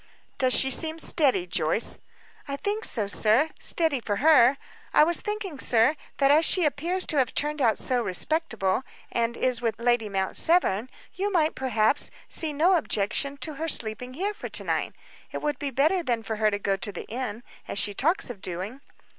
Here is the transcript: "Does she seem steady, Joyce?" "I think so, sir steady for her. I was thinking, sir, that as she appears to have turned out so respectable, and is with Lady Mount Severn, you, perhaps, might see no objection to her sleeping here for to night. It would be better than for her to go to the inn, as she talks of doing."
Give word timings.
"Does 0.39 0.53
she 0.55 0.71
seem 0.71 0.97
steady, 0.97 1.45
Joyce?" 1.45 1.99
"I 2.47 2.55
think 2.55 2.85
so, 2.85 3.05
sir 3.05 3.51
steady 3.59 3.99
for 3.99 4.15
her. 4.15 4.57
I 4.95 5.03
was 5.03 5.21
thinking, 5.21 5.59
sir, 5.59 5.95
that 6.17 6.31
as 6.31 6.43
she 6.43 6.65
appears 6.65 7.05
to 7.05 7.17
have 7.19 7.35
turned 7.35 7.61
out 7.61 7.77
so 7.77 8.01
respectable, 8.01 8.81
and 9.11 9.37
is 9.37 9.61
with 9.61 9.77
Lady 9.79 10.09
Mount 10.09 10.35
Severn, 10.35 10.89
you, 11.13 11.29
perhaps, 11.53 12.09
might 12.09 12.33
see 12.33 12.51
no 12.51 12.77
objection 12.77 13.37
to 13.41 13.53
her 13.61 13.67
sleeping 13.67 14.15
here 14.15 14.33
for 14.33 14.49
to 14.49 14.63
night. 14.63 14.93
It 15.31 15.43
would 15.43 15.59
be 15.59 15.69
better 15.69 16.01
than 16.01 16.23
for 16.23 16.37
her 16.37 16.49
to 16.49 16.57
go 16.57 16.75
to 16.77 16.91
the 16.91 17.05
inn, 17.05 17.43
as 17.67 17.77
she 17.77 17.93
talks 17.93 18.31
of 18.31 18.41
doing." 18.41 18.81